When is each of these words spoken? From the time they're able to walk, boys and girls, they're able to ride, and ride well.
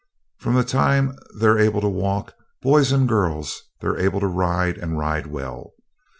From 0.39 0.55
the 0.55 0.63
time 0.63 1.15
they're 1.37 1.59
able 1.59 1.79
to 1.79 1.87
walk, 1.87 2.33
boys 2.63 2.91
and 2.91 3.07
girls, 3.07 3.61
they're 3.81 3.99
able 3.99 4.19
to 4.21 4.27
ride, 4.27 4.79
and 4.79 4.97
ride 4.97 5.27
well. 5.27 5.73